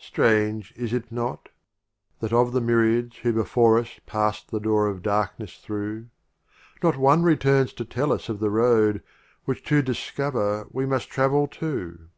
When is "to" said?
7.74-7.84, 9.66-9.80